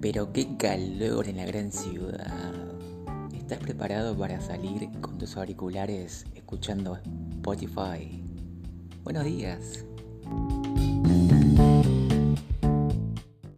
[0.00, 2.54] Pero qué calor en la gran ciudad.
[3.36, 6.98] ¿Estás preparado para salir con tus auriculares escuchando
[7.32, 8.22] Spotify?
[9.02, 9.84] Buenos días.